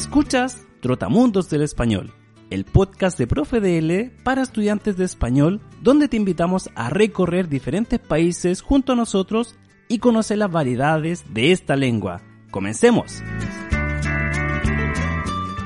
Escuchas 0.00 0.66
Trotamundos 0.80 1.50
del 1.50 1.60
Español, 1.60 2.14
el 2.48 2.64
podcast 2.64 3.18
de 3.18 3.26
Profe 3.26 3.60
DL 3.60 4.10
para 4.24 4.40
estudiantes 4.40 4.96
de 4.96 5.04
español, 5.04 5.60
donde 5.82 6.08
te 6.08 6.16
invitamos 6.16 6.70
a 6.74 6.88
recorrer 6.88 7.50
diferentes 7.50 8.00
países 8.00 8.62
junto 8.62 8.94
a 8.94 8.96
nosotros 8.96 9.56
y 9.88 9.98
conocer 9.98 10.38
las 10.38 10.50
variedades 10.50 11.22
de 11.34 11.52
esta 11.52 11.76
lengua. 11.76 12.22
¡Comencemos! 12.50 13.22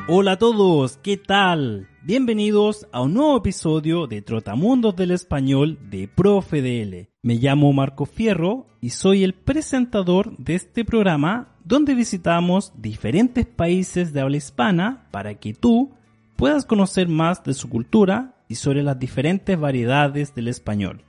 Hola 0.08 0.32
a 0.32 0.38
todos, 0.38 0.96
¿qué 0.96 1.16
tal? 1.16 1.88
Bienvenidos 2.02 2.88
a 2.92 3.02
un 3.02 3.14
nuevo 3.14 3.38
episodio 3.38 4.08
de 4.08 4.20
Trotamundos 4.20 4.96
del 4.96 5.12
Español 5.12 5.78
de 5.88 6.08
Profe 6.08 6.60
DL. 6.60 7.08
Me 7.22 7.36
llamo 7.36 7.72
Marco 7.72 8.04
Fierro 8.04 8.66
y 8.80 8.90
soy 8.90 9.22
el 9.22 9.32
presentador 9.32 10.36
de 10.38 10.56
este 10.56 10.84
programa 10.84 11.53
donde 11.64 11.94
visitamos 11.94 12.72
diferentes 12.76 13.46
países 13.46 14.12
de 14.12 14.20
habla 14.20 14.36
hispana 14.36 15.08
para 15.10 15.34
que 15.34 15.54
tú 15.54 15.94
puedas 16.36 16.66
conocer 16.66 17.08
más 17.08 17.42
de 17.42 17.54
su 17.54 17.68
cultura 17.68 18.36
y 18.48 18.56
sobre 18.56 18.82
las 18.82 18.98
diferentes 18.98 19.58
variedades 19.58 20.34
del 20.34 20.48
español. 20.48 21.04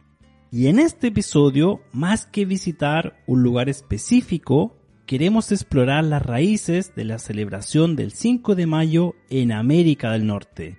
Y 0.52 0.68
en 0.68 0.80
este 0.80 1.08
episodio, 1.08 1.82
más 1.92 2.26
que 2.26 2.46
visitar 2.46 3.22
un 3.28 3.44
lugar 3.44 3.68
específico, 3.68 4.78
queremos 5.06 5.52
explorar 5.52 6.06
las 6.06 6.22
raíces 6.26 6.96
de 6.96 7.04
la 7.04 7.20
celebración 7.20 7.96
del 7.96 8.12
5 8.12 8.56
de 8.56 8.66
mayo 8.66 9.16
en 9.30 9.52
América 9.52 10.12
del 10.12 10.26
Norte. 10.26 10.78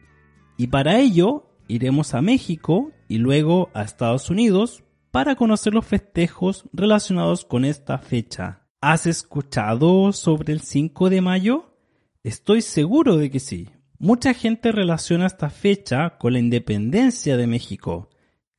Y 0.57 0.69
para 0.69 0.99
ello 0.99 1.51
iremos 1.69 2.15
a 2.15 2.23
México 2.23 2.93
y 3.09 3.19
luego 3.19 3.71
a 3.75 3.83
Estados 3.83 4.31
Unidos 4.31 4.83
para 5.11 5.37
conocer 5.37 5.75
los 5.75 5.87
festejos 5.87 6.65
relacionados 6.73 7.45
con 7.45 7.65
esta 7.65 7.99
fecha. 7.99 8.66
¿Has 8.81 9.07
escuchado 9.07 10.13
sobre 10.13 10.53
el 10.53 10.61
5 10.61 11.09
de 11.09 11.23
mayo? 11.23 11.75
Estoy 12.23 12.61
seguro 12.61 13.17
de 13.17 13.31
que 13.31 13.41
sí. 13.41 13.71
Mucha 13.99 14.35
gente 14.35 14.71
relaciona 14.71 15.27
esta 15.27 15.49
fecha 15.49 16.19
con 16.19 16.35
la 16.35 16.41
independencia 16.41 17.39
de 17.39 17.47
México. 17.47 18.11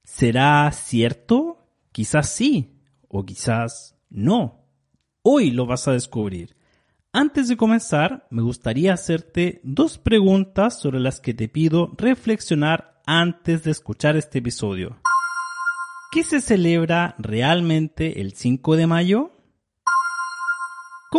¿Será 0.04 0.72
cierto? 0.72 1.70
Quizás 1.92 2.30
sí, 2.30 2.82
o 3.08 3.26
quizás 3.26 3.96
no. 4.10 4.66
Hoy 5.22 5.52
lo 5.52 5.68
vas 5.68 5.88
a 5.88 5.92
descubrir. 5.92 6.58
Antes 7.14 7.48
de 7.48 7.58
comenzar, 7.58 8.28
me 8.32 8.42
gustaría 8.42 8.94
hacerte 8.94 9.62
dos 9.64 10.00
preguntas 10.00 10.80
sobre 10.80 11.00
las 11.00 11.20
que 11.20 11.36
te 11.36 11.48
pido 11.48 11.94
reflexionar 11.96 13.02
antes 13.06 13.64
de 13.64 13.72
escuchar 13.72 14.18
este 14.18 14.40
episodio. 14.40 15.00
¿Qué 16.12 16.24
se 16.24 16.42
celebra 16.42 17.16
realmente 17.20 18.20
el 18.22 18.34
5 18.34 18.76
de 18.78 18.88
mayo? 18.88 19.37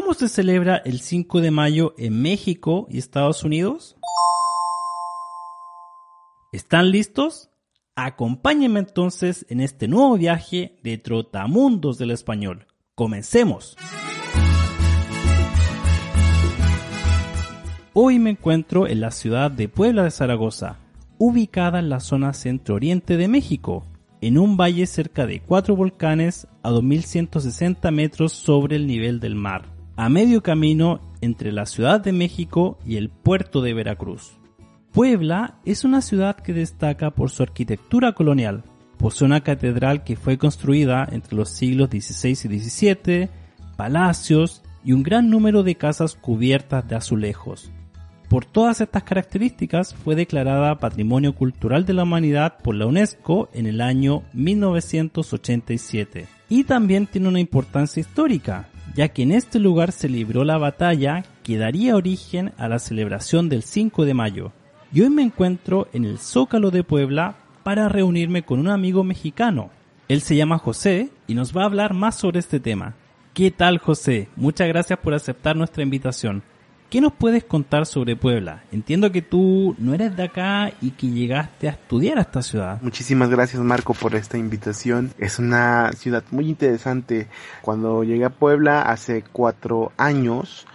¿Cómo 0.01 0.15
se 0.15 0.29
celebra 0.29 0.77
el 0.77 1.01
5 1.01 1.41
de 1.41 1.51
mayo 1.51 1.93
en 1.99 2.23
México 2.23 2.87
y 2.89 2.99
Estados 2.99 3.43
Unidos? 3.43 3.97
¿Están 6.53 6.93
listos? 6.93 7.51
Acompáñenme 7.97 8.79
entonces 8.79 9.45
en 9.49 9.61
este 9.61 9.89
nuevo 9.89 10.17
viaje 10.17 10.79
de 10.85 10.99
Trotamundos 10.99 11.99
del 11.99 12.13
Español. 12.13 12.69
Comencemos. 12.95 13.77
Hoy 17.93 18.21
me 18.21 18.31
encuentro 18.31 18.87
en 18.87 19.01
la 19.01 19.11
ciudad 19.11 19.51
de 19.51 19.69
Puebla 19.69 20.05
de 20.05 20.13
Zaragoza, 20.13 20.79
ubicada 21.19 21.81
en 21.81 21.89
la 21.89 21.99
zona 21.99 22.35
centro-oriente 22.35 23.17
de 23.17 23.27
México, 23.27 23.85
en 24.21 24.39
un 24.39 24.57
valle 24.57 24.87
cerca 24.87 25.27
de 25.27 25.41
cuatro 25.41 25.75
volcanes 25.75 26.47
a 26.63 26.71
2160 26.71 27.91
metros 27.91 28.33
sobre 28.33 28.77
el 28.77 28.87
nivel 28.87 29.19
del 29.19 29.35
mar, 29.35 29.78
a 29.99 30.09
medio 30.09 30.45
camino 30.45 31.01
entre 31.21 31.51
la 31.51 31.67
Ciudad 31.67 32.01
de 32.01 32.13
México 32.13 32.79
y 32.87 32.99
el 32.99 33.09
puerto 33.11 33.63
de 33.63 33.75
Veracruz. 33.75 34.39
Puebla 34.93 35.59
es 35.65 35.83
una 35.83 36.03
ciudad 36.03 36.37
que 36.37 36.53
destaca 36.53 37.11
por 37.11 37.31
su 37.31 37.43
arquitectura 37.43 38.13
colonial. 38.13 38.63
Posee 38.97 39.27
una 39.27 39.41
catedral 39.41 40.05
que 40.05 40.15
fue 40.15 40.39
construida 40.39 41.05
entre 41.11 41.35
los 41.35 41.49
siglos 41.49 41.91
XVI 41.91 42.31
y 42.31 42.61
XVII, 42.61 43.29
palacios 43.77 44.63
y 44.85 44.93
un 44.93 45.03
gran 45.03 45.31
número 45.31 45.65
de 45.65 45.75
casas 45.75 46.15
cubiertas 46.15 46.87
de 46.87 46.95
azulejos. 46.95 47.73
Por 48.29 48.45
todas 48.45 48.81
estas 48.81 49.03
características 49.03 49.97
fue 49.97 50.15
declarada 50.15 50.79
Patrimonio 50.79 51.35
Cultural 51.35 51.85
de 51.85 51.95
la 51.95 52.05
Humanidad 52.05 52.59
por 52.63 52.77
la 52.77 52.87
UNESCO 52.87 53.49
en 53.53 53.67
el 53.67 53.81
año 53.81 54.23
1987. 54.33 56.29
Y 56.49 56.63
también 56.65 57.09
tiene 57.09 57.27
una 57.27 57.41
importancia 57.41 58.01
histórica, 58.01 58.69
ya 58.95 59.09
que 59.09 59.23
en 59.23 59.33
este 59.33 59.59
lugar 59.59 59.93
se 59.93 60.09
libró 60.09 60.45
la 60.45 60.59
batalla 60.59 61.25
que 61.43 61.59
daría 61.59 61.97
origen 61.97 62.53
a 62.59 62.69
la 62.69 62.79
celebración 62.79 63.49
del 63.49 63.63
5 63.63 64.05
de 64.05 64.15
mayo. 64.15 64.53
Y 64.93 65.03
hoy 65.03 65.11
me 65.11 65.23
encuentro 65.23 65.89
en 65.93 66.05
el 66.05 66.19
Zócalo 66.19 66.71
de 66.71 66.85
Puebla 66.85 67.37
para 67.63 67.89
reunirme 67.89 68.43
con 68.43 68.61
un 68.61 68.69
amigo 68.69 69.05
mexicano. 69.05 69.71
Él 70.09 70.23
se 70.23 70.37
llama 70.37 70.59
José 70.59 71.11
y 71.27 71.35
nos 71.35 71.57
va 71.57 71.63
a 71.63 71.67
hablar 71.67 71.93
más 71.93 72.17
sobre 72.17 72.41
este 72.41 72.61
tema. 72.61 72.95
¿Qué 73.35 73.51
tal 73.51 73.79
José? 73.79 74.29
Muchas 74.37 74.67
gracias 74.69 74.99
por 74.99 75.15
aceptar 75.15 75.55
nuestra 75.55 75.83
invitación. 75.83 76.43
¿Qué 76.91 77.03
nos 77.03 77.13
puedes 77.13 77.45
contar 77.45 77.85
sobre 77.85 78.17
Puebla? 78.17 78.65
Entiendo 78.73 79.13
que 79.13 79.21
tú 79.21 79.77
no 79.77 79.93
eres 79.93 80.17
de 80.17 80.23
acá 80.23 80.73
y 80.81 80.93
que 80.93 81.09
llegaste 81.09 81.69
a 81.69 81.73
estudiar 81.73 82.17
a 82.17 82.23
esta 82.23 82.41
ciudad. 82.41 82.81
Muchísimas 82.81 83.29
gracias 83.29 83.63
Marco 83.63 83.93
por 83.93 84.15
esta 84.15 84.39
invitación. 84.39 85.13
Es 85.19 85.39
una 85.39 85.93
ciudad 85.93 86.25
muy 86.31 86.49
interesante. 86.49 87.29
Cuando 87.61 88.05
llegué 88.05 88.25
a 88.25 88.31
Puebla 88.31 88.81
hace 88.81 89.23
cuatro 89.23 89.93
años 89.99 90.67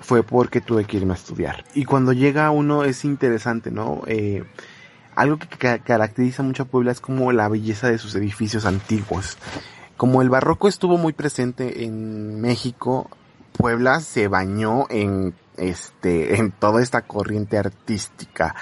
fue 0.00 0.22
porque 0.22 0.62
tuve 0.62 0.86
que 0.86 0.96
irme 0.96 1.12
a 1.12 1.16
estudiar. 1.16 1.66
Y 1.74 1.84
cuando 1.84 2.14
llega 2.14 2.50
uno 2.50 2.84
es 2.84 3.04
interesante, 3.04 3.70
¿no? 3.70 4.00
Eh, 4.06 4.44
algo 5.16 5.36
que 5.38 5.80
caracteriza 5.80 6.42
mucho 6.42 6.62
a 6.62 6.66
Puebla 6.66 6.92
es 6.92 7.00
como 7.00 7.30
la 7.30 7.46
belleza 7.46 7.90
de 7.90 7.98
sus 7.98 8.14
edificios 8.14 8.64
antiguos. 8.64 9.36
Como 9.98 10.22
el 10.22 10.30
barroco 10.30 10.66
estuvo 10.66 10.96
muy 10.96 11.12
presente 11.12 11.84
en 11.84 12.40
México, 12.40 13.10
Puebla 13.52 14.00
se 14.00 14.28
bañó 14.28 14.86
en 14.88 15.34
este, 15.58 16.36
en 16.38 16.52
toda 16.52 16.82
esta 16.82 17.02
corriente 17.02 17.58
artística. 17.58 18.54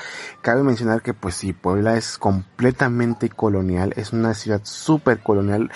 Cabe 0.42 0.62
mencionar 0.62 1.02
que 1.02 1.14
pues 1.14 1.34
sí, 1.34 1.52
Puebla 1.52 1.96
es 1.96 2.18
completamente 2.18 3.28
colonial, 3.28 3.92
es 3.96 4.12
una 4.12 4.34
ciudad 4.34 4.60
súper 4.64 5.20
colonial. 5.20 5.70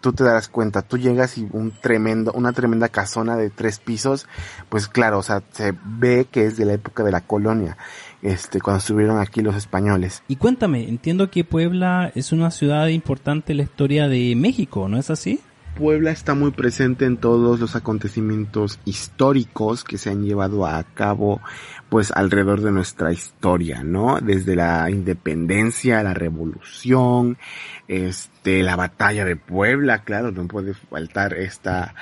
Tú 0.00 0.12
te 0.12 0.24
darás 0.24 0.48
cuenta, 0.48 0.82
tú 0.82 0.96
llegas 0.96 1.36
y 1.36 1.46
un 1.52 1.72
tremendo, 1.72 2.32
una 2.32 2.52
tremenda 2.52 2.88
casona 2.88 3.36
de 3.36 3.50
tres 3.50 3.80
pisos, 3.80 4.26
pues 4.68 4.88
claro, 4.88 5.18
o 5.18 5.22
sea, 5.22 5.42
se 5.52 5.74
ve 5.84 6.26
que 6.30 6.46
es 6.46 6.56
de 6.56 6.64
la 6.64 6.74
época 6.74 7.02
de 7.02 7.10
la 7.10 7.20
colonia, 7.20 7.76
este, 8.22 8.60
cuando 8.60 8.78
estuvieron 8.78 9.18
aquí 9.18 9.42
los 9.42 9.56
españoles. 9.56 10.22
Y 10.28 10.36
cuéntame, 10.36 10.88
entiendo 10.88 11.30
que 11.30 11.44
Puebla 11.44 12.12
es 12.14 12.32
una 12.32 12.50
ciudad 12.50 12.86
importante 12.86 13.52
en 13.52 13.58
la 13.58 13.64
historia 13.64 14.08
de 14.08 14.34
México, 14.36 14.88
¿no 14.88 14.96
es 14.96 15.10
así? 15.10 15.40
Puebla 15.78 16.10
está 16.10 16.34
muy 16.34 16.50
presente 16.50 17.04
en 17.04 17.16
todos 17.16 17.60
los 17.60 17.76
acontecimientos 17.76 18.80
históricos 18.84 19.84
que 19.84 19.96
se 19.96 20.10
han 20.10 20.24
llevado 20.24 20.66
a 20.66 20.82
cabo 20.82 21.40
pues 21.88 22.12
alrededor 22.12 22.60
de 22.60 22.70
nuestra 22.70 23.12
historia, 23.12 23.82
¿no? 23.82 24.18
Desde 24.20 24.54
la 24.56 24.90
independencia, 24.90 26.02
la 26.02 26.12
revolución, 26.12 27.38
este, 27.88 28.62
la 28.62 28.76
batalla 28.76 29.24
de 29.24 29.36
Puebla, 29.36 30.02
claro, 30.04 30.30
no 30.30 30.46
puede 30.46 30.74
faltar 30.74 31.32
esta, 31.34 31.94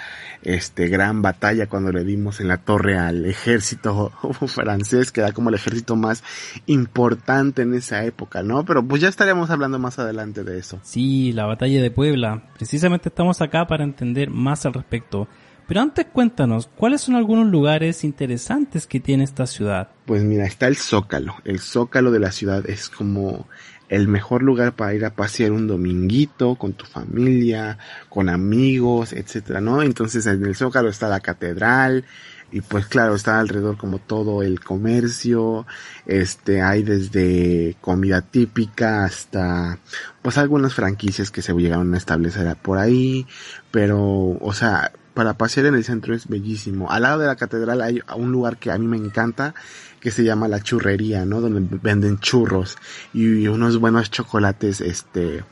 este, 0.43 0.89
gran 0.89 1.23
batalla 1.23 1.69
cuando 1.69 1.93
le 1.93 2.03
dimos 2.03 2.41
en 2.41 2.49
la 2.49 2.59
torre 2.59 2.99
al 2.99 3.25
ejército 3.27 4.11
francés, 4.47 5.13
que 5.13 5.21
era 5.21 5.33
como 5.33 5.51
el 5.51 5.55
ejército 5.55 5.95
más 5.95 6.25
importante 6.67 7.63
en 7.63 7.75
esa 7.75 8.05
época, 8.05 8.43
¿no? 8.43 8.65
Pero 8.65 8.83
pues 8.83 9.01
ya 9.01 9.09
estaríamos 9.09 9.51
hablando 9.51 9.79
más 9.79 9.99
adelante 10.01 10.43
de 10.43 10.59
eso. 10.59 10.81
Sí, 10.83 11.33
la 11.33 11.47
batalla 11.47 11.81
de 11.81 11.91
Puebla. 11.93 12.43
Precisamente 12.57 13.09
estamos 13.09 13.41
acá 13.41 13.67
para 13.67 13.85
entender 13.85 14.31
más 14.31 14.67
al 14.67 14.75
respecto. 14.75 15.29
Pero 15.67 15.81
antes 15.81 16.07
cuéntanos, 16.13 16.69
¿cuáles 16.77 17.01
son 17.01 17.17
algunos 17.17 17.47
lugares 17.47 18.05
interesantes 18.05 18.87
que 18.87 19.01
tiene 19.01 19.25
esta 19.25 19.47
ciudad? 19.47 19.89
Pues 20.05 20.23
mira, 20.23 20.47
está 20.47 20.69
el 20.69 20.77
Zócalo. 20.77 21.35
El 21.45 21.59
Zócalo 21.59 22.13
de 22.13 22.21
la 22.21 22.31
ciudad 22.31 22.69
es 22.71 22.89
como 22.89 23.49
el 23.89 24.09
mejor 24.09 24.43
lugar 24.43 24.75
para 24.75 24.95
ir 24.95 25.05
a 25.05 25.15
pasear 25.15 25.53
un 25.53 25.67
dominguito 25.67 26.57
con 26.57 26.73
tu 26.73 26.85
familia, 26.87 27.79
con 28.09 28.29
amigos, 28.29 29.13
etcétera, 29.13 29.61
¿no? 29.61 29.83
Entonces 29.83 30.27
en 30.27 30.45
el 30.45 30.55
Zócalo 30.57 30.89
está 30.89 31.09
la 31.09 31.21
catedral, 31.21 32.05
y 32.53 32.61
pues 32.61 32.87
claro, 32.87 33.15
está 33.15 33.41
alrededor 33.41 33.77
como 33.77 33.99
todo 33.99 34.43
el 34.43 34.61
comercio, 34.61 35.67
este, 36.07 36.63
hay 36.63 36.83
desde 36.83 37.77
comida 37.81 38.23
típica 38.23 39.05
hasta 39.05 39.79
pues 40.23 40.39
algunas 40.39 40.75
franquicias 40.75 41.31
que 41.31 41.43
se 41.43 41.53
llegaron 41.55 41.93
a 41.95 41.99
establecer 41.99 42.57
por 42.57 42.79
ahí, 42.79 43.27
pero, 43.71 44.01
o 44.41 44.53
sea, 44.53 44.93
para 45.17 45.39
pasear 45.39 45.65
en 45.65 45.75
el 45.75 45.83
centro 45.83 46.15
es 46.15 46.29
bellísimo. 46.29 46.91
Al 46.91 47.03
lado 47.03 47.21
de 47.21 47.27
la 47.27 47.37
catedral 47.37 47.81
hay 47.81 48.03
un 48.17 48.31
lugar 48.31 48.59
que 48.59 48.71
a 48.71 48.77
mí 48.77 48.87
me 48.87 48.99
encanta, 48.99 49.55
que 49.99 50.11
se 50.11 50.23
llama 50.23 50.47
la 50.47 50.61
churrería, 50.61 51.25
¿no? 51.25 51.41
Donde 51.41 51.79
venden 51.83 52.19
churros 52.19 52.77
y 53.15 53.49
unos 53.49 53.79
buenos 53.79 54.11
chocolates, 54.11 54.83
este, 54.83 55.43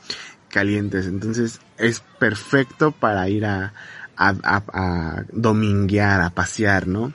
calientes. 0.49 1.07
Entonces 1.07 1.61
es 1.79 2.03
perfecto 2.19 2.91
para 2.91 3.27
ir 3.27 3.47
a, 3.47 3.73
a, 4.15 4.35
a, 4.43 4.63
a 4.71 5.23
dominguear, 5.31 6.21
a 6.21 6.29
pasear, 6.29 6.87
¿no? 6.87 7.13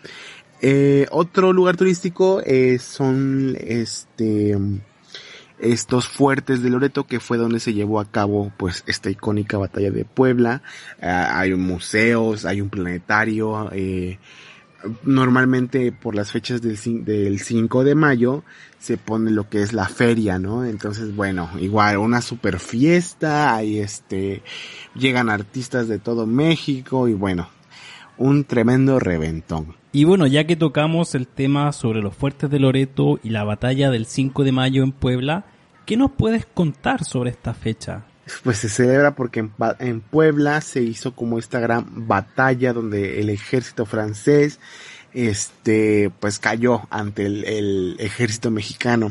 Eh, 0.61 1.07
otro 1.13 1.53
lugar 1.53 1.77
turístico 1.77 2.43
eh, 2.45 2.81
son 2.81 3.57
este 3.61 4.59
estos 5.61 6.09
fuertes 6.09 6.63
de 6.63 6.71
Loreto 6.71 7.07
que 7.07 7.21
fue 7.21 7.39
donde 7.39 7.61
se 7.61 7.75
llevó 7.75 8.01
a 8.01 8.11
cabo 8.11 8.53
pues 8.57 8.83
esta 8.87 9.11
icónica 9.11 9.59
batalla 9.59 9.91
de 9.91 10.05
Puebla. 10.05 10.63
Eh, 11.01 11.07
hay 11.07 11.55
museos, 11.55 12.45
hay 12.45 12.61
un 12.61 12.71
planetario. 12.71 13.71
Eh, 13.73 14.19
normalmente 15.03 15.93
por 15.93 16.15
las 16.15 16.33
fechas 16.33 16.63
del, 16.63 17.05
del 17.05 17.39
5 17.39 17.85
de 17.85 17.95
mayo 17.95 18.45
se 18.79 18.97
pone 18.97 19.31
lo 19.31 19.49
que 19.49 19.63
es 19.63 19.73
la 19.73 19.87
feria, 19.87 20.39
¿no? 20.39 20.65
Entonces, 20.65 21.15
bueno, 21.15 21.51
igual 21.61 21.99
una 21.99 22.23
super 22.23 22.59
fiesta, 22.59 23.55
hay 23.55 23.79
este, 23.79 24.43
llegan 24.95 25.29
artistas 25.29 25.87
de 25.87 25.99
todo 25.99 26.27
México 26.27 27.07
y 27.09 27.13
bueno, 27.13 27.51
un 28.21 28.45
tremendo 28.45 29.01
reventón. 29.01 29.75
Y 29.93 30.05
bueno, 30.05 30.27
ya 30.27 30.45
que 30.45 30.55
tocamos 30.55 31.15
el 31.15 31.27
tema 31.27 31.73
sobre 31.73 32.03
los 32.03 32.15
fuertes 32.15 32.51
de 32.51 32.61
Loreto 32.61 33.19
y 33.25 33.31
la 33.31 33.45
batalla 33.45 33.91
del 33.91 34.07
5 34.07 34.45
de 34.45 34.53
mayo 34.53 34.85
en 34.85 34.93
Puebla, 34.93 35.47
¿qué 35.87 35.97
nos 35.97 36.13
puedes 36.13 36.47
contar 36.47 37.03
sobre 37.05 37.31
esta 37.31 37.55
fecha? 37.55 38.05
Pues 38.45 38.59
se 38.59 38.69
celebra 38.69 39.17
porque 39.17 39.49
en, 39.81 40.01
Puebla 40.03 40.61
se 40.61 40.83
hizo 40.83 41.17
como 41.17 41.39
esta 41.39 41.61
gran 41.61 42.07
batalla 42.07 42.73
donde 42.75 43.21
el 43.21 43.31
ejército 43.31 43.87
francés 43.87 44.61
este 45.13 46.13
pues 46.21 46.39
cayó 46.39 46.83
ante 46.91 47.27
el, 47.27 47.45
el, 47.45 47.97
ejército 47.99 48.53
mexicano 48.53 49.11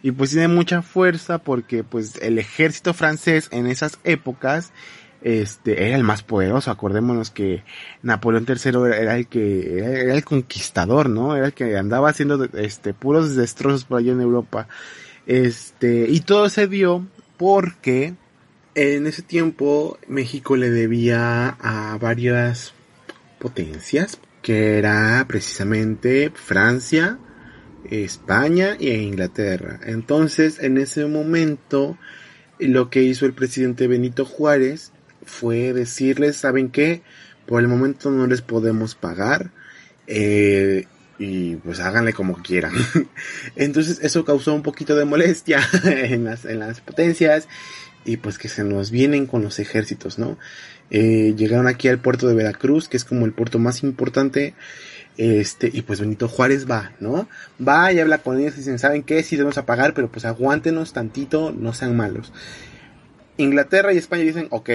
y 0.00 0.12
pues 0.12 0.30
tiene 0.30 0.48
mucha 0.48 0.80
fuerza 0.80 1.36
porque 1.36 1.84
pues 1.84 2.16
el 2.22 2.38
ejército 2.38 2.94
francés 2.94 3.48
en 3.50 3.66
esas 3.66 3.98
épocas 4.04 4.72
este, 5.24 5.86
era 5.86 5.96
el 5.96 6.04
más 6.04 6.22
poderoso. 6.22 6.70
Acordémonos 6.70 7.30
que 7.30 7.64
Napoleón 8.02 8.46
III 8.46 8.94
era 8.94 9.16
el 9.16 9.26
que, 9.26 9.78
era 9.78 10.14
el 10.14 10.22
conquistador, 10.22 11.08
¿no? 11.08 11.34
Era 11.34 11.46
el 11.46 11.54
que 11.54 11.76
andaba 11.76 12.10
haciendo, 12.10 12.44
este, 12.52 12.92
puros 12.92 13.34
destrozos 13.34 13.84
por 13.84 13.98
allá 13.98 14.12
en 14.12 14.20
Europa. 14.20 14.68
Este, 15.26 16.06
y 16.08 16.20
todo 16.20 16.50
se 16.50 16.68
dio 16.68 17.06
porque 17.38 18.14
en 18.74 19.06
ese 19.06 19.22
tiempo 19.22 19.98
México 20.06 20.56
le 20.56 20.70
debía 20.70 21.48
a 21.48 21.96
varias 21.98 22.74
potencias, 23.38 24.20
que 24.42 24.76
era 24.76 25.24
precisamente 25.26 26.30
Francia, 26.34 27.18
España 27.90 28.76
e 28.78 28.98
Inglaterra. 28.98 29.80
Entonces, 29.84 30.58
en 30.58 30.76
ese 30.76 31.06
momento, 31.06 31.96
lo 32.58 32.90
que 32.90 33.02
hizo 33.02 33.24
el 33.24 33.32
presidente 33.32 33.86
Benito 33.88 34.26
Juárez 34.26 34.92
fue 35.26 35.72
decirles, 35.72 36.36
¿saben 36.36 36.70
qué? 36.70 37.02
Por 37.46 37.60
el 37.60 37.68
momento 37.68 38.10
no 38.10 38.26
les 38.26 38.42
podemos 38.42 38.94
pagar. 38.94 39.50
Eh, 40.06 40.86
y 41.18 41.56
pues 41.56 41.80
háganle 41.80 42.12
como 42.12 42.42
quieran. 42.42 42.72
Entonces 43.56 44.00
eso 44.02 44.24
causó 44.24 44.54
un 44.54 44.62
poquito 44.62 44.96
de 44.96 45.04
molestia 45.04 45.60
en 45.84 46.24
las, 46.24 46.44
en 46.44 46.58
las 46.58 46.80
potencias 46.80 47.48
y 48.04 48.18
pues 48.18 48.38
que 48.38 48.48
se 48.48 48.64
nos 48.64 48.90
vienen 48.90 49.26
con 49.26 49.42
los 49.42 49.58
ejércitos, 49.58 50.18
¿no? 50.18 50.38
Eh, 50.90 51.34
llegaron 51.36 51.66
aquí 51.66 51.88
al 51.88 51.98
puerto 51.98 52.28
de 52.28 52.34
Veracruz, 52.34 52.88
que 52.88 52.96
es 52.96 53.04
como 53.04 53.24
el 53.24 53.32
puerto 53.32 53.58
más 53.58 53.82
importante, 53.82 54.54
este, 55.16 55.70
y 55.72 55.82
pues 55.82 56.00
Benito 56.00 56.28
Juárez 56.28 56.68
va, 56.70 56.92
¿no? 57.00 57.28
Va 57.66 57.92
y 57.92 58.00
habla 58.00 58.18
con 58.18 58.38
ellos 58.38 58.54
y 58.54 58.58
dicen, 58.58 58.78
¿saben 58.78 59.02
qué? 59.02 59.22
Sí 59.22 59.36
debemos 59.36 59.56
a 59.56 59.64
pagar, 59.64 59.94
pero 59.94 60.10
pues 60.10 60.24
aguántenos 60.24 60.92
tantito, 60.92 61.52
no 61.52 61.72
sean 61.72 61.96
malos. 61.96 62.32
Inglaterra 63.38 63.92
y 63.92 63.98
España 63.98 64.22
dicen, 64.22 64.48
ok, 64.50 64.70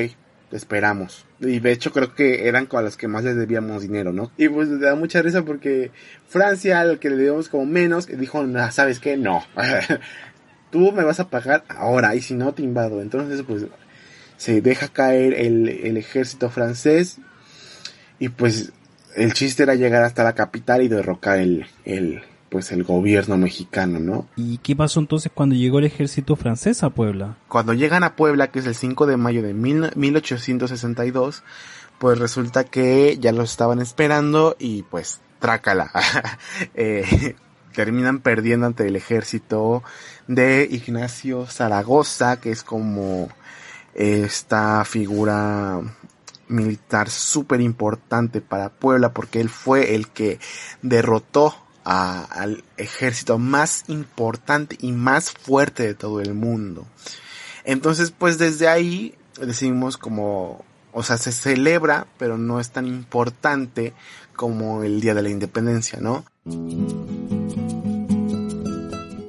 esperamos. 0.51 1.25
Y 1.39 1.59
de 1.59 1.71
hecho 1.71 1.91
creo 1.91 2.13
que 2.13 2.47
eran 2.47 2.65
con 2.65 2.83
las 2.83 2.97
que 2.97 3.07
más 3.07 3.23
les 3.23 3.35
debíamos 3.35 3.81
dinero, 3.81 4.11
¿no? 4.11 4.31
Y 4.37 4.49
pues 4.49 4.79
da 4.79 4.95
mucha 4.95 5.21
risa 5.21 5.43
porque 5.43 5.91
Francia, 6.27 6.79
al 6.79 6.99
que 6.99 7.09
le 7.09 7.17
debíamos 7.17 7.49
como 7.49 7.65
menos, 7.65 8.07
dijo, 8.07 8.45
¿sabes 8.71 8.99
qué? 8.99 9.17
No. 9.17 9.43
Tú 10.71 10.91
me 10.91 11.03
vas 11.03 11.19
a 11.19 11.29
pagar 11.29 11.63
ahora 11.67 12.15
y 12.15 12.21
si 12.21 12.33
no 12.33 12.53
te 12.53 12.61
invado. 12.61 13.01
Entonces 13.01 13.43
pues 13.47 13.65
se 14.37 14.61
deja 14.61 14.87
caer 14.87 15.33
el, 15.33 15.67
el 15.69 15.97
ejército 15.97 16.49
francés 16.49 17.17
y 18.19 18.29
pues 18.29 18.71
el 19.15 19.33
chiste 19.33 19.63
era 19.63 19.75
llegar 19.75 20.03
hasta 20.03 20.23
la 20.23 20.35
capital 20.35 20.81
y 20.81 20.87
derrocar 20.87 21.39
el, 21.39 21.65
el, 21.85 22.21
pues 22.49 22.71
el 22.71 22.83
gobierno 22.83 23.37
mexicano, 23.37 23.99
¿no? 23.99 24.27
¿Y 24.35 24.57
qué 24.59 24.75
pasó 24.75 24.99
entonces 24.99 25.31
cuando 25.33 25.55
llegó 25.55 25.79
el 25.79 25.85
ejército 25.85 26.35
francés 26.35 26.83
a 26.83 26.89
Puebla? 26.89 27.37
Cuando 27.47 27.73
llegan 27.73 28.03
a 28.03 28.15
Puebla, 28.15 28.51
que 28.51 28.59
es 28.59 28.65
el 28.65 28.75
5 28.75 29.05
de 29.05 29.17
mayo 29.17 29.41
de 29.41 29.53
1862, 29.53 31.43
pues 31.99 32.17
resulta 32.17 32.63
que 32.63 33.17
ya 33.19 33.31
los 33.31 33.51
estaban 33.51 33.79
esperando 33.79 34.55
y 34.59 34.83
pues 34.83 35.21
trácala. 35.39 35.91
eh, 36.73 37.35
terminan 37.73 38.19
perdiendo 38.19 38.65
ante 38.65 38.87
el 38.87 38.95
ejército 38.95 39.83
de 40.27 40.67
Ignacio 40.69 41.45
Zaragoza, 41.45 42.39
que 42.39 42.51
es 42.51 42.63
como 42.63 43.29
esta 43.93 44.83
figura 44.85 45.81
militar 46.47 47.09
súper 47.09 47.61
importante 47.61 48.41
para 48.41 48.69
Puebla 48.69 49.13
porque 49.13 49.39
él 49.39 49.49
fue 49.49 49.95
el 49.95 50.07
que 50.07 50.39
derrotó 50.81 51.55
al 51.89 52.63
ejército 52.77 53.39
más 53.39 53.85
importante 53.87 54.77
y 54.79 54.91
más 54.91 55.31
fuerte 55.31 55.81
de 55.87 55.95
todo 55.95 56.21
el 56.21 56.35
mundo. 56.35 56.85
Entonces, 57.63 58.11
pues 58.11 58.37
desde 58.37 58.67
ahí 58.67 59.15
decidimos 59.41 59.97
como, 59.97 60.63
o 60.93 61.01
sea, 61.01 61.17
se 61.17 61.31
celebra, 61.31 62.05
pero 62.19 62.37
no 62.37 62.59
es 62.59 62.69
tan 62.69 62.85
importante 62.85 63.93
como 64.35 64.83
el 64.83 65.01
Día 65.01 65.15
de 65.15 65.23
la 65.23 65.29
Independencia, 65.29 65.99
¿no? 65.99 66.25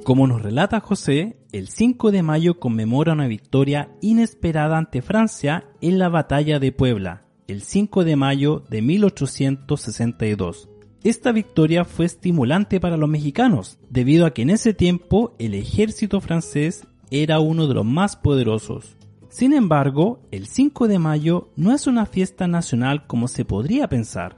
Como 0.03 0.27
nos 0.27 0.43
relata 0.43 0.79
José, 0.81 1.37
el 1.51 1.67
5 1.67 2.11
de 2.11 2.21
mayo 2.21 2.59
conmemora 2.59 3.13
una 3.13 3.27
victoria 3.27 3.89
inesperada 4.01 4.77
ante 4.77 5.01
Francia 5.01 5.65
en 5.81 5.97
la 5.97 6.09
batalla 6.09 6.59
de 6.59 6.71
Puebla, 6.71 7.25
el 7.47 7.63
5 7.63 8.03
de 8.03 8.15
mayo 8.17 8.63
de 8.69 8.81
1862. 8.83 10.70
Esta 11.03 11.31
victoria 11.31 11.83
fue 11.83 12.05
estimulante 12.05 12.79
para 12.79 12.95
los 12.95 13.09
mexicanos, 13.09 13.79
debido 13.89 14.27
a 14.27 14.33
que 14.35 14.43
en 14.43 14.51
ese 14.51 14.75
tiempo 14.75 15.35
el 15.39 15.55
ejército 15.55 16.21
francés 16.21 16.85
era 17.09 17.39
uno 17.39 17.67
de 17.67 17.73
los 17.73 17.85
más 17.85 18.15
poderosos. 18.15 18.97
Sin 19.27 19.53
embargo, 19.53 20.21
el 20.29 20.45
5 20.45 20.87
de 20.87 20.99
mayo 20.99 21.49
no 21.55 21.73
es 21.73 21.87
una 21.87 22.05
fiesta 22.05 22.47
nacional 22.47 23.07
como 23.07 23.27
se 23.27 23.45
podría 23.45 23.87
pensar. 23.89 24.37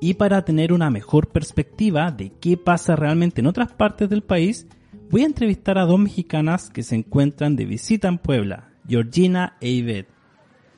Y 0.00 0.14
para 0.14 0.44
tener 0.44 0.72
una 0.72 0.90
mejor 0.90 1.28
perspectiva 1.28 2.10
de 2.10 2.32
qué 2.40 2.56
pasa 2.56 2.96
realmente 2.96 3.40
en 3.40 3.46
otras 3.46 3.70
partes 3.72 4.08
del 4.08 4.22
país, 4.22 4.66
voy 5.10 5.22
a 5.22 5.26
entrevistar 5.26 5.78
a 5.78 5.86
dos 5.86 6.00
mexicanas 6.00 6.70
que 6.70 6.82
se 6.82 6.96
encuentran 6.96 7.54
de 7.54 7.66
visita 7.66 8.08
en 8.08 8.18
Puebla, 8.18 8.72
Georgina 8.88 9.56
e 9.60 9.70
Yvette. 9.74 10.19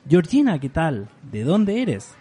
Georgina, 0.07 0.59
¿qué 0.59 0.67
tal? 0.67 1.07
¿De 1.31 1.43
dónde 1.43 1.81
eres? 1.81 2.13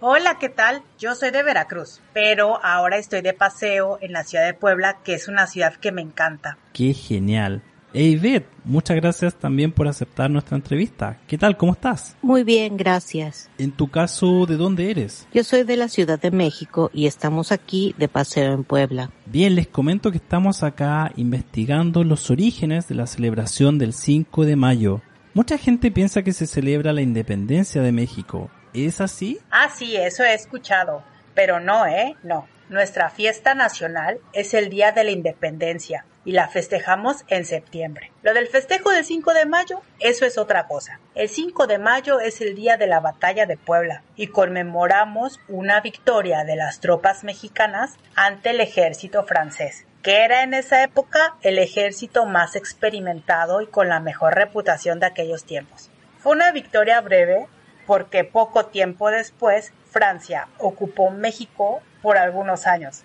Hola, 0.00 0.38
¿qué 0.40 0.48
tal? 0.48 0.82
Yo 0.98 1.14
soy 1.14 1.30
de 1.30 1.44
Veracruz, 1.44 2.00
pero 2.12 2.62
ahora 2.64 2.98
estoy 2.98 3.20
de 3.20 3.32
paseo 3.32 3.98
en 4.00 4.12
la 4.12 4.24
ciudad 4.24 4.44
de 4.44 4.54
Puebla, 4.54 4.98
que 5.04 5.14
es 5.14 5.28
una 5.28 5.46
ciudad 5.46 5.74
que 5.74 5.92
me 5.92 6.02
encanta. 6.02 6.58
Qué 6.72 6.92
genial. 6.94 7.62
Hey, 7.94 8.44
muchas 8.64 8.96
gracias 8.96 9.34
también 9.34 9.72
por 9.72 9.88
aceptar 9.88 10.30
nuestra 10.30 10.56
entrevista. 10.56 11.18
¿Qué 11.26 11.38
tal? 11.38 11.56
¿Cómo 11.56 11.72
estás? 11.72 12.16
Muy 12.20 12.44
bien, 12.44 12.76
gracias. 12.76 13.48
En 13.56 13.72
tu 13.72 13.88
caso, 13.88 14.44
¿de 14.44 14.56
dónde 14.56 14.90
eres? 14.90 15.26
Yo 15.32 15.42
soy 15.42 15.62
de 15.62 15.76
la 15.76 15.88
Ciudad 15.88 16.20
de 16.20 16.30
México 16.30 16.90
y 16.92 17.06
estamos 17.06 17.50
aquí 17.50 17.94
de 17.96 18.08
paseo 18.08 18.52
en 18.52 18.64
Puebla. 18.64 19.10
Bien, 19.24 19.54
les 19.54 19.68
comento 19.68 20.10
que 20.10 20.18
estamos 20.18 20.62
acá 20.62 21.12
investigando 21.16 22.04
los 22.04 22.30
orígenes 22.30 22.88
de 22.88 22.96
la 22.96 23.06
celebración 23.06 23.78
del 23.78 23.94
5 23.94 24.44
de 24.44 24.56
mayo. 24.56 25.00
Mucha 25.38 25.56
gente 25.56 25.92
piensa 25.92 26.24
que 26.24 26.32
se 26.32 26.48
celebra 26.48 26.92
la 26.92 27.00
independencia 27.00 27.80
de 27.80 27.92
México, 27.92 28.50
¿Es 28.74 29.00
así? 29.00 29.38
Ah, 29.52 29.68
sí, 29.72 29.94
eso 29.94 30.24
he 30.24 30.34
escuchado. 30.34 31.04
Pero 31.32 31.60
no, 31.60 31.86
¿eh? 31.86 32.16
No. 32.24 32.48
Nuestra 32.68 33.08
fiesta 33.08 33.54
nacional 33.54 34.18
es 34.32 34.52
el 34.52 34.68
Día 34.68 34.90
de 34.90 35.04
la 35.04 35.12
Independencia 35.12 36.04
y 36.28 36.32
la 36.32 36.46
festejamos 36.46 37.24
en 37.28 37.46
septiembre. 37.46 38.12
Lo 38.22 38.34
del 38.34 38.48
festejo 38.48 38.90
del 38.90 39.02
5 39.02 39.32
de 39.32 39.46
mayo, 39.46 39.80
eso 39.98 40.26
es 40.26 40.36
otra 40.36 40.66
cosa. 40.66 41.00
El 41.14 41.30
5 41.30 41.66
de 41.66 41.78
mayo 41.78 42.20
es 42.20 42.42
el 42.42 42.54
día 42.54 42.76
de 42.76 42.86
la 42.86 43.00
batalla 43.00 43.46
de 43.46 43.56
Puebla 43.56 44.02
y 44.14 44.26
conmemoramos 44.26 45.40
una 45.48 45.80
victoria 45.80 46.44
de 46.44 46.54
las 46.54 46.80
tropas 46.80 47.24
mexicanas 47.24 47.94
ante 48.14 48.50
el 48.50 48.60
ejército 48.60 49.24
francés, 49.24 49.86
que 50.02 50.22
era 50.22 50.42
en 50.42 50.52
esa 50.52 50.82
época 50.82 51.36
el 51.40 51.58
ejército 51.58 52.26
más 52.26 52.56
experimentado 52.56 53.62
y 53.62 53.66
con 53.66 53.88
la 53.88 53.98
mejor 53.98 54.34
reputación 54.34 55.00
de 55.00 55.06
aquellos 55.06 55.44
tiempos. 55.44 55.90
Fue 56.18 56.32
una 56.32 56.52
victoria 56.52 57.00
breve 57.00 57.46
porque 57.86 58.24
poco 58.24 58.66
tiempo 58.66 59.10
después 59.10 59.72
Francia 59.90 60.48
ocupó 60.58 61.08
México 61.08 61.80
por 62.02 62.18
algunos 62.18 62.66
años. 62.66 63.04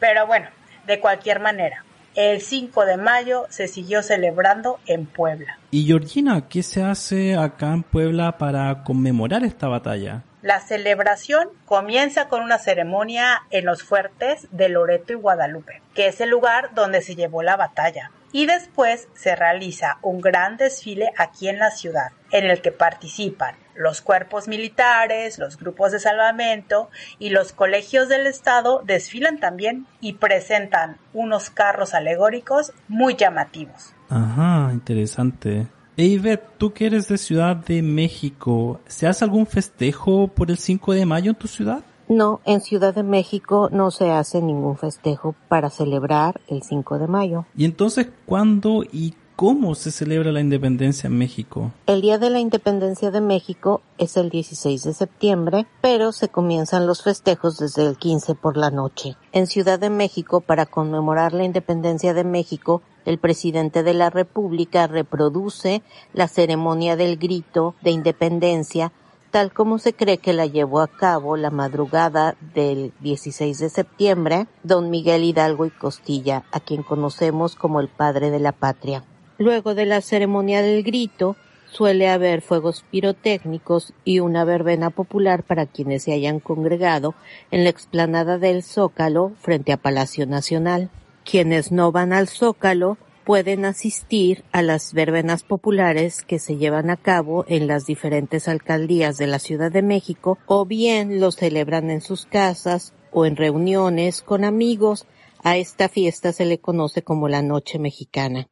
Pero 0.00 0.26
bueno, 0.26 0.50
de 0.84 1.00
cualquier 1.00 1.40
manera, 1.40 1.86
el 2.18 2.40
5 2.40 2.84
de 2.84 2.96
mayo 2.96 3.46
se 3.48 3.68
siguió 3.68 4.02
celebrando 4.02 4.80
en 4.86 5.06
Puebla. 5.06 5.56
Y 5.70 5.86
Georgina, 5.86 6.48
¿qué 6.48 6.64
se 6.64 6.82
hace 6.82 7.36
acá 7.36 7.68
en 7.72 7.84
Puebla 7.84 8.38
para 8.38 8.82
conmemorar 8.82 9.44
esta 9.44 9.68
batalla? 9.68 10.24
La 10.42 10.58
celebración 10.58 11.48
comienza 11.64 12.26
con 12.26 12.42
una 12.42 12.58
ceremonia 12.58 13.42
en 13.50 13.66
los 13.66 13.84
fuertes 13.84 14.48
de 14.50 14.68
Loreto 14.68 15.12
y 15.12 15.16
Guadalupe, 15.16 15.80
que 15.94 16.08
es 16.08 16.20
el 16.20 16.30
lugar 16.30 16.74
donde 16.74 17.02
se 17.02 17.14
llevó 17.14 17.44
la 17.44 17.56
batalla. 17.56 18.10
Y 18.32 18.46
después 18.46 19.06
se 19.14 19.36
realiza 19.36 19.98
un 20.02 20.20
gran 20.20 20.56
desfile 20.56 21.12
aquí 21.16 21.48
en 21.48 21.60
la 21.60 21.70
ciudad, 21.70 22.10
en 22.32 22.50
el 22.50 22.60
que 22.60 22.72
participan 22.72 23.54
los 23.78 24.00
cuerpos 24.02 24.48
militares, 24.48 25.38
los 25.38 25.56
grupos 25.56 25.92
de 25.92 26.00
salvamento 26.00 26.90
y 27.18 27.30
los 27.30 27.52
colegios 27.52 28.08
del 28.08 28.26
Estado 28.26 28.82
desfilan 28.84 29.38
también 29.38 29.86
y 30.00 30.14
presentan 30.14 30.96
unos 31.14 31.48
carros 31.48 31.94
alegóricos 31.94 32.72
muy 32.88 33.14
llamativos. 33.14 33.94
Ajá, 34.08 34.70
interesante. 34.72 35.68
Eivet, 35.96 36.42
tú 36.58 36.72
que 36.72 36.86
eres 36.86 37.08
de 37.08 37.18
Ciudad 37.18 37.56
de 37.56 37.82
México, 37.82 38.80
¿se 38.86 39.06
hace 39.06 39.24
algún 39.24 39.46
festejo 39.46 40.28
por 40.28 40.50
el 40.50 40.58
5 40.58 40.92
de 40.94 41.06
mayo 41.06 41.30
en 41.30 41.36
tu 41.36 41.46
ciudad? 41.48 41.80
No, 42.08 42.40
en 42.46 42.60
Ciudad 42.60 42.94
de 42.94 43.02
México 43.02 43.68
no 43.70 43.90
se 43.90 44.10
hace 44.10 44.40
ningún 44.40 44.76
festejo 44.76 45.34
para 45.48 45.70
celebrar 45.70 46.40
el 46.48 46.62
5 46.62 46.98
de 46.98 47.06
mayo. 47.06 47.46
¿Y 47.56 47.64
entonces 47.64 48.08
cuándo 48.26 48.82
y 48.90 49.14
cómo 49.38 49.76
se 49.76 49.92
celebra 49.92 50.32
la 50.32 50.40
independencia 50.40 51.06
en 51.06 51.16
México? 51.16 51.70
El 51.86 52.00
Día 52.00 52.18
de 52.18 52.28
la 52.28 52.40
Independencia 52.40 53.12
de 53.12 53.20
México 53.20 53.82
es 53.96 54.16
el 54.16 54.30
16 54.30 54.82
de 54.82 54.92
septiembre, 54.92 55.64
pero 55.80 56.10
se 56.10 56.28
comienzan 56.28 56.88
los 56.88 57.04
festejos 57.04 57.56
desde 57.56 57.86
el 57.86 57.96
15 57.96 58.34
por 58.34 58.56
la 58.56 58.72
noche. 58.72 59.14
En 59.30 59.46
Ciudad 59.46 59.78
de 59.78 59.90
México, 59.90 60.40
para 60.40 60.66
conmemorar 60.66 61.34
la 61.34 61.44
independencia 61.44 62.14
de 62.14 62.24
México, 62.24 62.82
el 63.04 63.18
presidente 63.18 63.84
de 63.84 63.94
la 63.94 64.10
República 64.10 64.88
reproduce 64.88 65.82
la 66.14 66.26
ceremonia 66.26 66.96
del 66.96 67.16
grito 67.16 67.76
de 67.80 67.92
independencia 67.92 68.90
tal 69.30 69.52
como 69.52 69.78
se 69.78 69.92
cree 69.92 70.18
que 70.18 70.32
la 70.32 70.46
llevó 70.46 70.80
a 70.80 70.88
cabo 70.88 71.36
la 71.36 71.50
madrugada 71.50 72.34
del 72.54 72.92
16 73.02 73.58
de 73.58 73.68
septiembre 73.68 74.46
don 74.64 74.90
Miguel 74.90 75.22
Hidalgo 75.22 75.64
y 75.64 75.70
Costilla, 75.70 76.44
a 76.50 76.58
quien 76.58 76.82
conocemos 76.82 77.54
como 77.54 77.78
el 77.78 77.88
padre 77.88 78.30
de 78.30 78.40
la 78.40 78.52
patria. 78.52 79.04
Luego 79.38 79.76
de 79.76 79.86
la 79.86 80.00
ceremonia 80.00 80.62
del 80.62 80.82
grito, 80.82 81.36
suele 81.70 82.08
haber 82.08 82.42
fuegos 82.42 82.84
pirotécnicos 82.90 83.92
y 84.04 84.18
una 84.18 84.44
verbena 84.44 84.90
popular 84.90 85.44
para 85.44 85.66
quienes 85.66 86.02
se 86.02 86.12
hayan 86.12 86.40
congregado 86.40 87.14
en 87.52 87.62
la 87.62 87.70
explanada 87.70 88.38
del 88.38 88.64
Zócalo 88.64 89.32
frente 89.40 89.72
a 89.72 89.76
Palacio 89.76 90.26
Nacional. 90.26 90.90
Quienes 91.24 91.70
no 91.70 91.92
van 91.92 92.12
al 92.12 92.26
Zócalo 92.26 92.98
pueden 93.24 93.64
asistir 93.64 94.42
a 94.50 94.62
las 94.62 94.92
verbenas 94.92 95.44
populares 95.44 96.22
que 96.22 96.40
se 96.40 96.56
llevan 96.56 96.90
a 96.90 96.96
cabo 96.96 97.44
en 97.46 97.68
las 97.68 97.86
diferentes 97.86 98.48
alcaldías 98.48 99.18
de 99.18 99.28
la 99.28 99.38
Ciudad 99.38 99.70
de 99.70 99.82
México 99.82 100.38
o 100.46 100.64
bien 100.64 101.20
lo 101.20 101.30
celebran 101.30 101.90
en 101.90 102.00
sus 102.00 102.26
casas 102.26 102.92
o 103.12 103.24
en 103.24 103.36
reuniones 103.36 104.22
con 104.22 104.44
amigos. 104.44 105.06
A 105.44 105.58
esta 105.58 105.88
fiesta 105.88 106.32
se 106.32 106.44
le 106.44 106.58
conoce 106.58 107.02
como 107.02 107.28
la 107.28 107.42
Noche 107.42 107.78
Mexicana. 107.78 108.48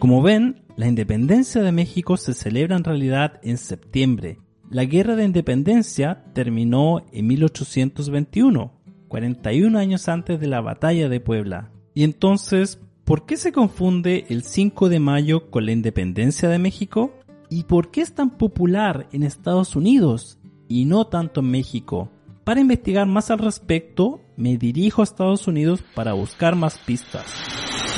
Como 0.00 0.22
ven, 0.22 0.64
la 0.76 0.88
independencia 0.88 1.62
de 1.62 1.72
México 1.72 2.16
se 2.16 2.34
celebra 2.34 2.76
en 2.76 2.84
realidad 2.84 3.38
en 3.42 3.58
septiembre. 3.58 4.38
La 4.70 4.84
guerra 4.84 5.14
de 5.14 5.24
independencia 5.24 6.24
terminó 6.32 7.04
en 7.12 7.26
1821 7.26 8.80
41 9.10 9.76
años 9.76 10.08
antes 10.08 10.40
de 10.40 10.46
la 10.46 10.62
batalla 10.62 11.08
de 11.08 11.20
Puebla. 11.20 11.70
Y 11.94 12.04
entonces, 12.04 12.80
¿por 13.04 13.26
qué 13.26 13.36
se 13.36 13.52
confunde 13.52 14.24
el 14.28 14.44
5 14.44 14.88
de 14.88 15.00
mayo 15.00 15.50
con 15.50 15.66
la 15.66 15.72
independencia 15.72 16.48
de 16.48 16.60
México? 16.60 17.12
¿Y 17.50 17.64
por 17.64 17.90
qué 17.90 18.00
es 18.00 18.14
tan 18.14 18.38
popular 18.38 19.08
en 19.12 19.24
Estados 19.24 19.74
Unidos 19.74 20.38
y 20.68 20.84
no 20.84 21.08
tanto 21.08 21.40
en 21.40 21.50
México? 21.50 22.08
Para 22.44 22.60
investigar 22.60 23.06
más 23.06 23.30
al 23.32 23.40
respecto, 23.40 24.20
me 24.36 24.56
dirijo 24.56 25.02
a 25.02 25.04
Estados 25.04 25.48
Unidos 25.48 25.84
para 25.94 26.12
buscar 26.12 26.54
más 26.54 26.78
pistas. 26.78 27.89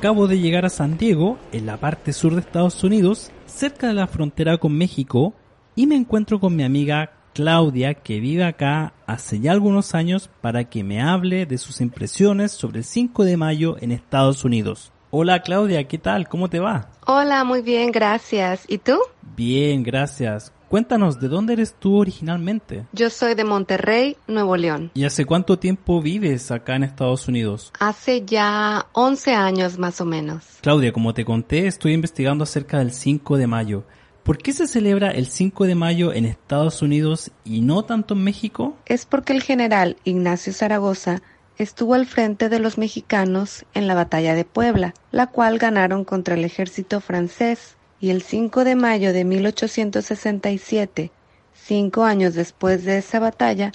Acabo 0.00 0.28
de 0.28 0.40
llegar 0.40 0.64
a 0.64 0.70
San 0.70 0.96
Diego, 0.96 1.36
en 1.52 1.66
la 1.66 1.76
parte 1.76 2.14
sur 2.14 2.32
de 2.32 2.40
Estados 2.40 2.82
Unidos, 2.82 3.30
cerca 3.44 3.88
de 3.88 3.92
la 3.92 4.06
frontera 4.06 4.56
con 4.56 4.72
México, 4.72 5.34
y 5.76 5.86
me 5.86 5.94
encuentro 5.94 6.40
con 6.40 6.56
mi 6.56 6.62
amiga 6.62 7.12
Claudia, 7.34 7.92
que 7.92 8.18
vive 8.18 8.44
acá 8.44 8.94
hace 9.06 9.40
ya 9.40 9.52
algunos 9.52 9.94
años, 9.94 10.30
para 10.40 10.64
que 10.70 10.82
me 10.84 11.02
hable 11.02 11.44
de 11.44 11.58
sus 11.58 11.82
impresiones 11.82 12.50
sobre 12.50 12.78
el 12.78 12.84
5 12.84 13.24
de 13.24 13.36
mayo 13.36 13.76
en 13.78 13.92
Estados 13.92 14.42
Unidos. 14.42 14.90
Hola 15.10 15.42
Claudia, 15.42 15.86
¿qué 15.86 15.98
tal? 15.98 16.30
¿Cómo 16.30 16.48
te 16.48 16.60
va? 16.60 16.88
Hola, 17.06 17.44
muy 17.44 17.60
bien, 17.60 17.92
gracias. 17.92 18.64
¿Y 18.68 18.78
tú? 18.78 18.98
Bien, 19.36 19.82
gracias. 19.82 20.50
Cuéntanos, 20.70 21.18
¿de 21.18 21.26
dónde 21.26 21.54
eres 21.54 21.74
tú 21.74 21.96
originalmente? 21.96 22.86
Yo 22.92 23.10
soy 23.10 23.34
de 23.34 23.42
Monterrey, 23.42 24.16
Nuevo 24.28 24.56
León. 24.56 24.92
¿Y 24.94 25.04
hace 25.04 25.24
cuánto 25.24 25.58
tiempo 25.58 26.00
vives 26.00 26.52
acá 26.52 26.76
en 26.76 26.84
Estados 26.84 27.26
Unidos? 27.26 27.72
Hace 27.80 28.24
ya 28.24 28.86
11 28.92 29.34
años 29.34 29.78
más 29.78 30.00
o 30.00 30.04
menos. 30.04 30.44
Claudia, 30.60 30.92
como 30.92 31.12
te 31.12 31.24
conté, 31.24 31.66
estoy 31.66 31.94
investigando 31.94 32.44
acerca 32.44 32.78
del 32.78 32.92
5 32.92 33.36
de 33.36 33.48
mayo. 33.48 33.84
¿Por 34.22 34.38
qué 34.38 34.52
se 34.52 34.68
celebra 34.68 35.10
el 35.10 35.26
5 35.26 35.66
de 35.66 35.74
mayo 35.74 36.12
en 36.12 36.24
Estados 36.24 36.82
Unidos 36.82 37.32
y 37.44 37.62
no 37.62 37.82
tanto 37.82 38.14
en 38.14 38.22
México? 38.22 38.76
Es 38.86 39.06
porque 39.06 39.32
el 39.32 39.42
general 39.42 39.96
Ignacio 40.04 40.52
Zaragoza 40.52 41.20
estuvo 41.58 41.94
al 41.94 42.06
frente 42.06 42.48
de 42.48 42.60
los 42.60 42.78
mexicanos 42.78 43.64
en 43.74 43.88
la 43.88 43.96
batalla 43.96 44.36
de 44.36 44.44
Puebla, 44.44 44.94
la 45.10 45.26
cual 45.26 45.58
ganaron 45.58 46.04
contra 46.04 46.36
el 46.36 46.44
ejército 46.44 47.00
francés 47.00 47.76
y 48.00 48.10
el 48.10 48.22
5 48.22 48.64
de 48.64 48.74
mayo 48.74 49.12
de 49.12 49.24
1867, 49.24 51.12
cinco 51.54 52.04
años 52.04 52.34
después 52.34 52.84
de 52.84 52.98
esa 52.98 53.20
batalla, 53.20 53.72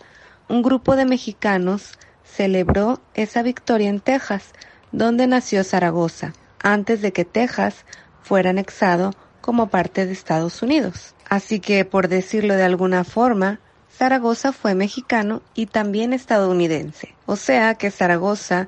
un 0.49 0.63
grupo 0.63 0.95
de 0.95 1.05
mexicanos 1.05 1.97
celebró 2.23 2.99
esa 3.13 3.43
victoria 3.43 3.89
en 3.89 3.99
Texas, 3.99 4.53
donde 4.91 5.27
nació 5.27 5.63
Zaragoza, 5.63 6.33
antes 6.61 7.01
de 7.01 7.13
que 7.13 7.23
Texas 7.23 7.85
fuera 8.21 8.49
anexado 8.49 9.11
como 9.41 9.67
parte 9.67 10.05
de 10.05 10.13
Estados 10.13 10.61
Unidos. 10.63 11.13
Así 11.29 11.59
que, 11.59 11.85
por 11.85 12.07
decirlo 12.07 12.55
de 12.55 12.63
alguna 12.63 13.03
forma, 13.03 13.59
Zaragoza 13.95 14.51
fue 14.51 14.75
mexicano 14.75 15.41
y 15.53 15.67
también 15.67 16.13
estadounidense. 16.13 17.15
O 17.25 17.35
sea 17.35 17.75
que 17.75 17.91
Zaragoza 17.91 18.65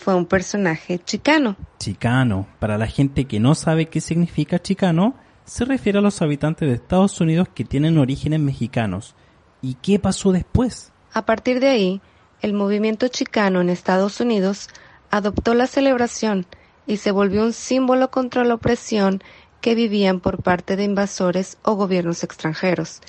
fue 0.00 0.14
un 0.14 0.24
personaje 0.24 0.98
chicano. 0.98 1.56
Chicano. 1.78 2.46
Para 2.58 2.78
la 2.78 2.86
gente 2.86 3.26
que 3.26 3.38
no 3.38 3.54
sabe 3.54 3.86
qué 3.86 4.00
significa 4.00 4.58
chicano, 4.58 5.14
se 5.44 5.66
refiere 5.66 5.98
a 5.98 6.02
los 6.02 6.22
habitantes 6.22 6.66
de 6.66 6.74
Estados 6.74 7.20
Unidos 7.20 7.48
que 7.54 7.66
tienen 7.66 7.98
orígenes 7.98 8.40
mexicanos. 8.40 9.14
¿Y 9.60 9.74
qué 9.74 9.98
pasó 9.98 10.32
después? 10.32 10.90
A 11.12 11.26
partir 11.26 11.60
de 11.60 11.68
ahí, 11.68 12.00
el 12.40 12.54
movimiento 12.54 13.08
chicano 13.08 13.60
en 13.60 13.68
Estados 13.68 14.20
Unidos 14.20 14.68
adoptó 15.10 15.52
la 15.52 15.66
celebración 15.66 16.46
y 16.86 16.96
se 16.96 17.10
volvió 17.10 17.42
un 17.42 17.52
símbolo 17.52 18.10
contra 18.10 18.42
la 18.44 18.54
opresión 18.54 19.22
que 19.60 19.74
vivían 19.74 20.20
por 20.20 20.42
parte 20.42 20.76
de 20.76 20.84
invasores 20.84 21.58
o 21.62 21.74
gobiernos 21.74 22.24
extranjeros, 22.24 23.02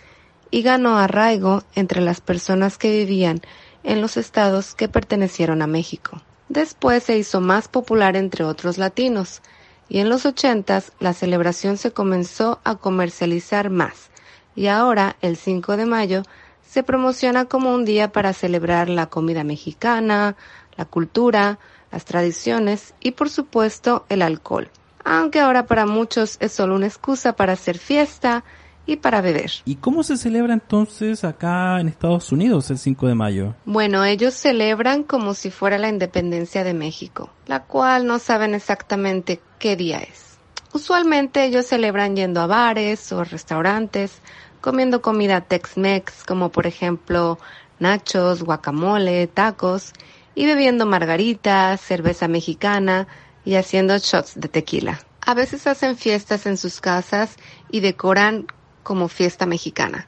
y 0.50 0.62
ganó 0.62 0.98
arraigo 0.98 1.64
entre 1.74 2.02
las 2.02 2.20
personas 2.20 2.78
que 2.78 2.92
vivían 2.92 3.40
en 3.84 4.02
los 4.02 4.18
estados 4.18 4.76
que 4.76 4.90
pertenecieron 4.90 5.62
a 5.62 5.68
México. 5.68 6.22
Después 6.52 7.04
se 7.04 7.18
hizo 7.18 7.40
más 7.40 7.70
popular 7.70 8.18
entre 8.18 8.44
otros 8.44 8.78
latinos, 8.78 9.42
y 9.88 10.00
en 10.00 10.10
los 10.10 10.26
ochentas 10.26 10.92
la 11.00 11.14
celebración 11.14 11.78
se 11.78 11.94
comenzó 11.94 12.60
a 12.66 12.76
comercializar 12.76 13.70
más, 13.70 14.10
y 14.54 14.68
ahora, 14.68 15.16
el 15.22 15.38
5 15.38 15.78
de 15.78 15.86
mayo, 15.86 16.24
se 16.68 16.84
promociona 16.84 17.46
como 17.46 17.74
un 17.74 17.86
día 17.86 18.12
para 18.12 18.34
celebrar 18.34 18.90
la 18.90 19.06
comida 19.06 19.46
mexicana, 19.46 20.36
la 20.76 20.84
cultura, 20.84 21.58
las 21.90 22.04
tradiciones 22.04 22.96
y 23.00 23.12
por 23.12 23.30
supuesto 23.30 24.06
el 24.10 24.22
alcohol. 24.22 24.70
Aunque 25.06 25.40
ahora 25.40 25.68
para 25.68 25.86
muchos 25.86 26.36
es 26.42 26.52
solo 26.52 26.76
una 26.76 26.88
excusa 26.88 27.32
para 27.32 27.54
hacer 27.54 27.78
fiesta 27.78 28.44
y 28.86 28.98
para 28.98 29.22
beber. 29.22 29.52
¿Y 29.66 29.76
cómo 29.76 30.04
se 30.04 30.18
celebra 30.18 30.54
entonces 30.54 31.24
acá 31.24 31.80
en 31.80 31.88
Estados 31.88 32.32
Unidos 32.32 32.70
el 32.72 32.78
5 32.78 33.08
de 33.08 33.16
mayo? 33.16 33.56
Bueno, 33.66 34.04
ellos 34.04 34.34
celebran 34.34 35.04
como 35.04 35.34
si 35.34 35.52
fuera 35.52 35.78
la 35.78 35.90
independencia 35.90 36.64
de 36.64 36.74
México, 36.74 37.30
la 37.46 37.64
cual 37.64 38.06
no 38.06 38.20
saben 38.20 38.56
exactamente 38.56 39.40
qué 39.60 39.76
día 39.76 40.00
es. 40.00 40.38
Usualmente 40.74 41.46
ellos 41.46 41.66
celebran 41.66 42.16
yendo 42.16 42.42
a 42.42 42.48
bares 42.48 43.12
o 43.12 43.24
restaurantes, 43.24 44.20
comiendo 44.62 45.02
comida 45.02 45.42
Tex-Mex 45.42 46.24
como 46.24 46.50
por 46.50 46.66
ejemplo 46.66 47.38
nachos, 47.80 48.44
guacamole, 48.44 49.28
tacos 49.28 49.92
y 50.34 50.46
bebiendo 50.46 50.86
margaritas, 50.86 51.82
cerveza 51.82 52.28
mexicana 52.28 53.08
y 53.44 53.56
haciendo 53.56 53.98
shots 53.98 54.40
de 54.40 54.48
tequila. 54.48 55.02
A 55.26 55.34
veces 55.34 55.68
hacen 55.68 55.98
fiestas 55.98 56.46
en 56.46 56.58
sus 56.58 56.80
casas 56.80 57.36
y 57.70 57.82
decoran 57.82 58.48
como 58.84 59.08
fiesta 59.08 59.46
mexicana, 59.46 60.08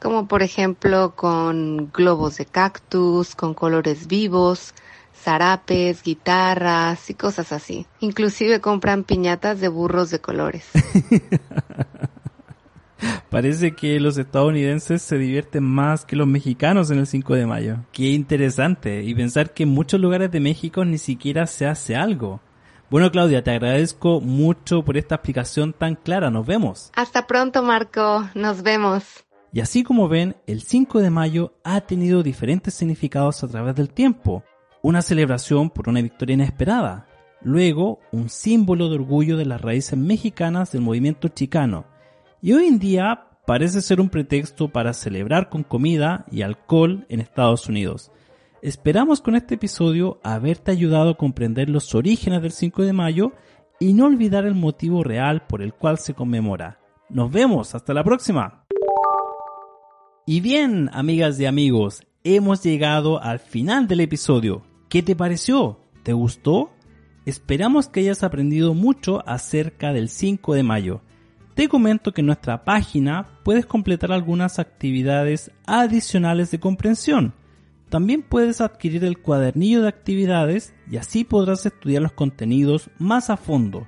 como 0.00 0.26
por 0.28 0.42
ejemplo 0.42 1.14
con 1.14 1.90
globos 1.92 2.36
de 2.38 2.46
cactus, 2.46 3.34
con 3.34 3.54
colores 3.54 4.06
vivos, 4.06 4.74
zarapes, 5.14 6.02
guitarras 6.02 7.10
y 7.10 7.14
cosas 7.14 7.52
así. 7.52 7.86
Inclusive 8.00 8.60
compran 8.60 9.04
piñatas 9.04 9.60
de 9.60 9.68
burros 9.68 10.10
de 10.10 10.20
colores. 10.20 10.68
Parece 13.30 13.72
que 13.72 14.00
los 14.00 14.16
estadounidenses 14.16 15.02
se 15.02 15.18
divierten 15.18 15.62
más 15.62 16.04
que 16.04 16.16
los 16.16 16.26
mexicanos 16.26 16.90
en 16.90 16.98
el 16.98 17.06
5 17.06 17.34
de 17.34 17.46
mayo. 17.46 17.76
Qué 17.92 18.10
interesante. 18.10 19.02
Y 19.02 19.14
pensar 19.14 19.52
que 19.52 19.64
en 19.64 19.70
muchos 19.70 20.00
lugares 20.00 20.30
de 20.30 20.40
México 20.40 20.84
ni 20.84 20.98
siquiera 20.98 21.46
se 21.46 21.66
hace 21.66 21.96
algo. 21.96 22.40
Bueno, 22.88 23.10
Claudia, 23.10 23.42
te 23.42 23.50
agradezco 23.50 24.20
mucho 24.20 24.84
por 24.84 24.96
esta 24.96 25.16
explicación 25.16 25.72
tan 25.72 25.96
clara. 25.96 26.30
Nos 26.30 26.46
vemos. 26.46 26.92
Hasta 26.94 27.26
pronto, 27.26 27.64
Marco. 27.64 28.28
Nos 28.34 28.62
vemos. 28.62 29.24
Y 29.52 29.60
así 29.60 29.82
como 29.82 30.08
ven, 30.08 30.36
el 30.46 30.62
5 30.62 31.00
de 31.00 31.10
mayo 31.10 31.54
ha 31.64 31.80
tenido 31.80 32.22
diferentes 32.22 32.74
significados 32.74 33.42
a 33.42 33.48
través 33.48 33.74
del 33.74 33.90
tiempo. 33.90 34.44
Una 34.82 35.02
celebración 35.02 35.70
por 35.70 35.88
una 35.88 36.00
victoria 36.00 36.34
inesperada. 36.34 37.08
Luego, 37.42 37.98
un 38.12 38.28
símbolo 38.28 38.88
de 38.88 38.94
orgullo 38.94 39.36
de 39.36 39.46
las 39.46 39.60
raíces 39.60 39.98
mexicanas 39.98 40.70
del 40.70 40.82
movimiento 40.82 41.26
chicano. 41.26 41.86
Y 42.40 42.52
hoy 42.52 42.66
en 42.66 42.78
día 42.78 43.26
parece 43.46 43.82
ser 43.82 44.00
un 44.00 44.10
pretexto 44.10 44.68
para 44.68 44.92
celebrar 44.92 45.48
con 45.48 45.64
comida 45.64 46.24
y 46.30 46.42
alcohol 46.42 47.04
en 47.08 47.18
Estados 47.18 47.68
Unidos. 47.68 48.12
Esperamos 48.66 49.20
con 49.20 49.36
este 49.36 49.54
episodio 49.54 50.18
haberte 50.24 50.72
ayudado 50.72 51.10
a 51.10 51.16
comprender 51.16 51.70
los 51.70 51.94
orígenes 51.94 52.42
del 52.42 52.50
5 52.50 52.82
de 52.82 52.92
mayo 52.92 53.32
y 53.78 53.92
no 53.92 54.06
olvidar 54.06 54.44
el 54.44 54.56
motivo 54.56 55.04
real 55.04 55.46
por 55.46 55.62
el 55.62 55.72
cual 55.72 55.98
se 55.98 56.14
conmemora. 56.14 56.80
Nos 57.08 57.30
vemos, 57.30 57.76
hasta 57.76 57.94
la 57.94 58.02
próxima. 58.02 58.66
Y 60.26 60.40
bien, 60.40 60.90
amigas 60.92 61.38
y 61.38 61.46
amigos, 61.46 62.04
hemos 62.24 62.60
llegado 62.64 63.22
al 63.22 63.38
final 63.38 63.86
del 63.86 64.00
episodio. 64.00 64.64
¿Qué 64.88 65.00
te 65.00 65.14
pareció? 65.14 65.78
¿Te 66.02 66.12
gustó? 66.12 66.72
Esperamos 67.24 67.86
que 67.86 68.00
hayas 68.00 68.24
aprendido 68.24 68.74
mucho 68.74 69.22
acerca 69.28 69.92
del 69.92 70.08
5 70.08 70.54
de 70.54 70.64
mayo. 70.64 71.02
Te 71.54 71.68
comento 71.68 72.12
que 72.12 72.20
en 72.22 72.26
nuestra 72.26 72.64
página 72.64 73.28
puedes 73.44 73.64
completar 73.64 74.10
algunas 74.10 74.58
actividades 74.58 75.52
adicionales 75.66 76.50
de 76.50 76.58
comprensión 76.58 77.32
también 77.88 78.22
puedes 78.22 78.60
adquirir 78.60 79.04
el 79.04 79.18
cuadernillo 79.18 79.82
de 79.82 79.88
actividades 79.88 80.74
y 80.90 80.96
así 80.96 81.22
podrás 81.24 81.66
estudiar 81.66 82.02
los 82.02 82.12
contenidos 82.12 82.90
más 82.98 83.30
a 83.30 83.36
fondo. 83.36 83.86